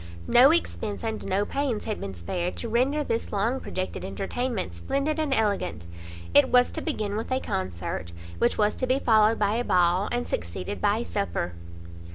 [0.27, 5.19] No expence and no pains had been spared to render this long projected entertainment splendid
[5.19, 5.85] and elegant;
[6.33, 10.09] it was to begin with a concert, which was to be followed by a ball,
[10.11, 11.53] and succeeded by a supper.